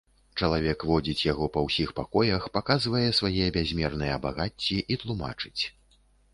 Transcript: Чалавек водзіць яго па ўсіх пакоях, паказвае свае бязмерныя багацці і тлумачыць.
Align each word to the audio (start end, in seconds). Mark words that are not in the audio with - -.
Чалавек 0.39 0.79
водзіць 0.91 1.21
яго 1.31 1.49
па 1.57 1.63
ўсіх 1.67 1.93
пакоях, 1.99 2.49
паказвае 2.57 3.03
свае 3.21 3.53
бязмерныя 3.61 4.19
багацці 4.27 4.83
і 4.93 5.01
тлумачыць. 5.07 5.61